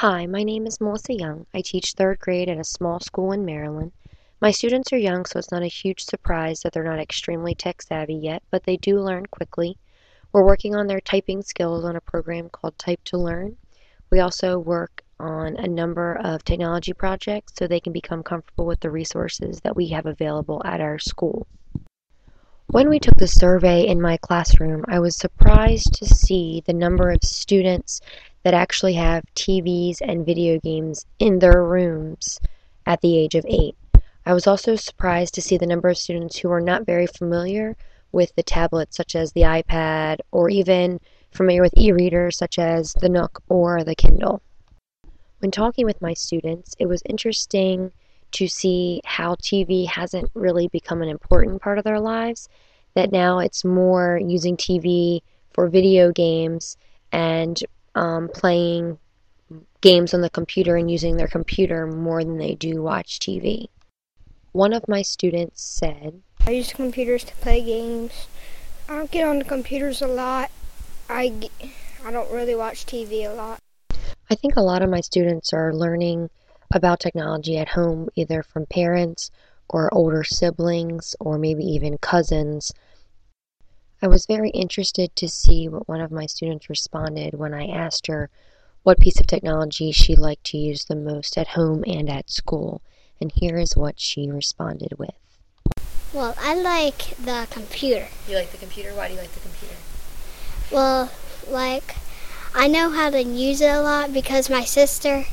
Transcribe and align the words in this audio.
Hi, 0.00 0.26
my 0.26 0.42
name 0.42 0.66
is 0.66 0.78
Melissa 0.78 1.14
Young. 1.14 1.46
I 1.54 1.62
teach 1.62 1.94
third 1.94 2.18
grade 2.18 2.50
at 2.50 2.58
a 2.58 2.64
small 2.64 3.00
school 3.00 3.32
in 3.32 3.46
Maryland. 3.46 3.92
My 4.42 4.50
students 4.50 4.92
are 4.92 4.98
young, 4.98 5.24
so 5.24 5.38
it's 5.38 5.50
not 5.50 5.62
a 5.62 5.68
huge 5.68 6.04
surprise 6.04 6.60
that 6.60 6.74
they're 6.74 6.84
not 6.84 6.98
extremely 6.98 7.54
tech 7.54 7.80
savvy 7.80 8.12
yet, 8.12 8.42
but 8.50 8.64
they 8.64 8.76
do 8.76 9.00
learn 9.00 9.24
quickly. 9.24 9.78
We're 10.32 10.44
working 10.44 10.74
on 10.76 10.86
their 10.86 11.00
typing 11.00 11.40
skills 11.40 11.82
on 11.86 11.96
a 11.96 12.02
program 12.02 12.50
called 12.50 12.76
Type 12.76 13.02
to 13.04 13.16
Learn. 13.16 13.56
We 14.10 14.20
also 14.20 14.58
work 14.58 15.02
on 15.18 15.56
a 15.56 15.66
number 15.66 16.20
of 16.22 16.44
technology 16.44 16.92
projects 16.92 17.54
so 17.56 17.66
they 17.66 17.80
can 17.80 17.94
become 17.94 18.22
comfortable 18.22 18.66
with 18.66 18.80
the 18.80 18.90
resources 18.90 19.62
that 19.62 19.76
we 19.76 19.88
have 19.88 20.04
available 20.04 20.60
at 20.66 20.82
our 20.82 20.98
school. 20.98 21.46
When 22.68 22.90
we 22.90 22.98
took 22.98 23.14
the 23.14 23.28
survey 23.28 23.86
in 23.86 24.02
my 24.02 24.18
classroom, 24.18 24.84
I 24.88 24.98
was 24.98 25.16
surprised 25.16 25.94
to 25.94 26.04
see 26.04 26.62
the 26.66 26.74
number 26.74 27.10
of 27.10 27.22
students 27.22 28.02
that 28.46 28.54
actually 28.54 28.92
have 28.92 29.24
TVs 29.34 29.96
and 30.00 30.24
video 30.24 30.60
games 30.60 31.04
in 31.18 31.40
their 31.40 31.64
rooms 31.64 32.38
at 32.86 33.00
the 33.00 33.18
age 33.18 33.34
of 33.34 33.44
8. 33.48 33.74
I 34.24 34.34
was 34.34 34.46
also 34.46 34.76
surprised 34.76 35.34
to 35.34 35.42
see 35.42 35.58
the 35.58 35.66
number 35.66 35.88
of 35.88 35.98
students 35.98 36.38
who 36.38 36.52
are 36.52 36.60
not 36.60 36.86
very 36.86 37.08
familiar 37.08 37.76
with 38.12 38.32
the 38.36 38.44
tablets 38.44 38.96
such 38.96 39.16
as 39.16 39.32
the 39.32 39.40
iPad 39.40 40.18
or 40.30 40.48
even 40.48 41.00
familiar 41.32 41.60
with 41.60 41.76
e-readers 41.76 42.38
such 42.38 42.56
as 42.60 42.94
the 42.94 43.08
Nook 43.08 43.42
or 43.48 43.82
the 43.82 43.96
Kindle. 43.96 44.40
When 45.40 45.50
talking 45.50 45.84
with 45.84 46.00
my 46.00 46.14
students, 46.14 46.76
it 46.78 46.86
was 46.86 47.02
interesting 47.08 47.90
to 48.30 48.46
see 48.46 49.00
how 49.04 49.34
TV 49.34 49.88
hasn't 49.88 50.30
really 50.34 50.68
become 50.68 51.02
an 51.02 51.08
important 51.08 51.60
part 51.60 51.78
of 51.78 51.84
their 51.84 51.98
lives, 51.98 52.48
that 52.94 53.10
now 53.10 53.40
it's 53.40 53.64
more 53.64 54.20
using 54.24 54.56
TV 54.56 55.18
for 55.52 55.66
video 55.66 56.12
games 56.12 56.76
and 57.10 57.60
um, 57.96 58.28
playing 58.28 58.98
games 59.80 60.14
on 60.14 60.20
the 60.20 60.30
computer 60.30 60.76
and 60.76 60.90
using 60.90 61.16
their 61.16 61.28
computer 61.28 61.86
more 61.86 62.22
than 62.22 62.38
they 62.38 62.54
do 62.54 62.82
watch 62.82 63.18
TV. 63.18 63.68
One 64.52 64.72
of 64.72 64.86
my 64.86 65.02
students 65.02 65.62
said, 65.62 66.20
I 66.46 66.50
use 66.50 66.72
computers 66.72 67.24
to 67.24 67.34
play 67.36 67.62
games. 67.62 68.28
I 68.88 68.96
don't 68.96 69.10
get 69.10 69.26
on 69.26 69.38
the 69.38 69.44
computers 69.44 70.02
a 70.02 70.06
lot. 70.06 70.50
I, 71.08 71.50
I 72.04 72.10
don't 72.10 72.30
really 72.30 72.54
watch 72.54 72.86
TV 72.86 73.28
a 73.28 73.34
lot. 73.34 73.60
I 74.30 74.34
think 74.34 74.56
a 74.56 74.62
lot 74.62 74.82
of 74.82 74.90
my 74.90 75.00
students 75.00 75.52
are 75.52 75.74
learning 75.74 76.30
about 76.72 77.00
technology 77.00 77.58
at 77.58 77.68
home, 77.68 78.08
either 78.14 78.42
from 78.42 78.66
parents 78.66 79.30
or 79.68 79.92
older 79.94 80.22
siblings 80.22 81.16
or 81.20 81.38
maybe 81.38 81.64
even 81.64 81.98
cousins. 81.98 82.72
I 84.02 84.08
was 84.08 84.26
very 84.26 84.50
interested 84.50 85.16
to 85.16 85.28
see 85.28 85.68
what 85.68 85.88
one 85.88 86.02
of 86.02 86.12
my 86.12 86.26
students 86.26 86.68
responded 86.68 87.34
when 87.34 87.54
I 87.54 87.66
asked 87.66 88.08
her 88.08 88.28
what 88.82 89.00
piece 89.00 89.18
of 89.18 89.26
technology 89.26 89.90
she 89.90 90.14
liked 90.14 90.44
to 90.44 90.58
use 90.58 90.84
the 90.84 90.94
most 90.94 91.38
at 91.38 91.48
home 91.48 91.82
and 91.86 92.08
at 92.10 92.30
school, 92.30 92.82
and 93.20 93.32
here 93.32 93.56
is 93.56 93.74
what 93.74 93.98
she 93.98 94.30
responded 94.30 94.98
with. 94.98 95.14
Well, 96.12 96.36
I 96.40 96.54
like 96.54 97.16
the 97.16 97.48
computer. 97.50 98.08
You 98.28 98.36
like 98.36 98.52
the 98.52 98.58
computer? 98.58 98.94
Why 98.94 99.08
do 99.08 99.14
you 99.14 99.20
like 99.20 99.32
the 99.32 99.40
computer? 99.40 99.74
Well, 100.70 101.10
like, 101.48 101.96
I 102.54 102.68
know 102.68 102.90
how 102.90 103.10
to 103.10 103.22
use 103.22 103.60
it 103.60 103.70
a 103.70 103.80
lot 103.80 104.12
because 104.12 104.50
my 104.50 104.64
sister 104.64 105.24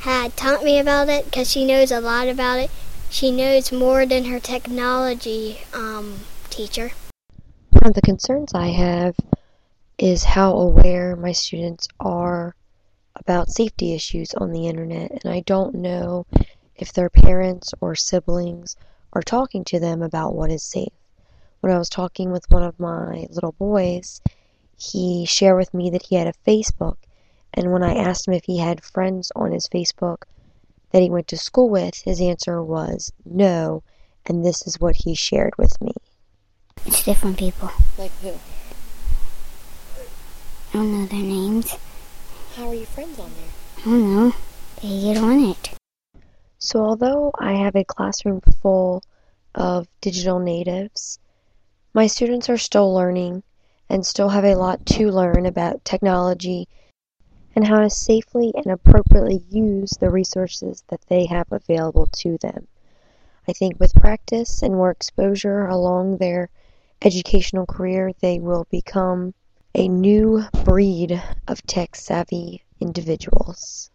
had 0.00 0.36
taught 0.36 0.64
me 0.64 0.78
about 0.78 1.10
it 1.10 1.26
because 1.26 1.50
she 1.50 1.66
knows 1.66 1.92
a 1.92 2.00
lot 2.00 2.28
about 2.28 2.58
it. 2.58 2.70
She 3.10 3.30
knows 3.30 3.70
more 3.70 4.06
than 4.06 4.24
her 4.24 4.40
technology 4.40 5.60
um, 5.74 6.20
teacher. 6.48 6.92
One 7.80 7.88
of 7.88 7.94
the 7.94 8.02
concerns 8.02 8.52
I 8.52 8.66
have 8.66 9.16
is 9.96 10.22
how 10.22 10.52
aware 10.54 11.16
my 11.16 11.32
students 11.32 11.88
are 11.98 12.54
about 13.16 13.48
safety 13.48 13.94
issues 13.94 14.34
on 14.34 14.52
the 14.52 14.68
internet, 14.68 15.24
and 15.24 15.32
I 15.32 15.40
don't 15.40 15.76
know 15.76 16.26
if 16.76 16.92
their 16.92 17.08
parents 17.08 17.72
or 17.80 17.94
siblings 17.94 18.76
are 19.14 19.22
talking 19.22 19.64
to 19.64 19.80
them 19.80 20.02
about 20.02 20.34
what 20.34 20.50
is 20.50 20.62
safe. 20.62 20.92
When 21.60 21.72
I 21.72 21.78
was 21.78 21.88
talking 21.88 22.30
with 22.30 22.50
one 22.50 22.62
of 22.62 22.78
my 22.78 23.26
little 23.30 23.52
boys, 23.52 24.20
he 24.76 25.24
shared 25.24 25.56
with 25.56 25.72
me 25.72 25.88
that 25.88 26.02
he 26.02 26.16
had 26.16 26.26
a 26.26 26.34
Facebook 26.46 26.98
and 27.54 27.72
when 27.72 27.82
I 27.82 27.94
asked 27.94 28.28
him 28.28 28.34
if 28.34 28.44
he 28.44 28.58
had 28.58 28.84
friends 28.84 29.32
on 29.34 29.52
his 29.52 29.68
Facebook 29.68 30.24
that 30.90 31.00
he 31.00 31.08
went 31.08 31.28
to 31.28 31.38
school 31.38 31.70
with, 31.70 32.02
his 32.02 32.20
answer 32.20 32.62
was 32.62 33.10
no, 33.24 33.82
and 34.26 34.44
this 34.44 34.66
is 34.66 34.78
what 34.78 34.96
he 34.96 35.14
shared 35.14 35.56
with 35.56 35.80
me. 35.80 35.94
It's 36.90 37.04
different 37.04 37.38
people. 37.38 37.70
Like 37.96 38.10
who? 38.20 38.30
I 40.70 40.72
don't 40.72 40.92
know 40.92 41.06
their 41.06 41.22
names. 41.22 41.76
How 42.56 42.66
are 42.66 42.74
you 42.74 42.84
friends 42.84 43.16
on 43.20 43.30
there? 43.30 43.84
I 43.84 43.84
don't 43.84 44.16
know. 44.16 44.34
They 44.82 45.00
get 45.00 45.16
on 45.18 45.38
it. 45.38 45.70
So, 46.58 46.80
although 46.80 47.30
I 47.38 47.52
have 47.52 47.76
a 47.76 47.84
classroom 47.84 48.40
full 48.60 49.04
of 49.54 49.86
digital 50.00 50.40
natives, 50.40 51.20
my 51.94 52.08
students 52.08 52.50
are 52.50 52.58
still 52.58 52.92
learning 52.92 53.44
and 53.88 54.04
still 54.04 54.30
have 54.30 54.44
a 54.44 54.56
lot 54.56 54.84
to 54.86 55.12
learn 55.12 55.46
about 55.46 55.84
technology 55.84 56.66
and 57.54 57.68
how 57.68 57.82
to 57.82 57.88
safely 57.88 58.52
and 58.56 58.66
appropriately 58.66 59.44
use 59.48 59.90
the 59.92 60.10
resources 60.10 60.82
that 60.88 61.02
they 61.02 61.26
have 61.26 61.52
available 61.52 62.08
to 62.14 62.36
them. 62.38 62.66
I 63.46 63.52
think 63.52 63.78
with 63.78 63.94
practice 63.94 64.60
and 64.60 64.74
more 64.74 64.90
exposure 64.90 65.68
along 65.68 66.16
their 66.16 66.50
educational 67.02 67.66
career, 67.66 68.12
they 68.20 68.38
will 68.38 68.66
become 68.70 69.34
a 69.74 69.88
new 69.88 70.42
breed 70.64 71.22
of 71.48 71.64
tech 71.66 71.94
savvy 71.96 72.64
individuals. 72.80 73.90